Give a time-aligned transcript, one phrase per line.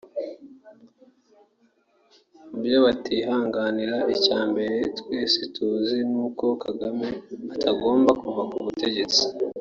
[2.49, 7.07] mu byo batihanganira icyambere twese tuzi nuko Kagame
[7.53, 9.23] atagomba kuva ku butegetsi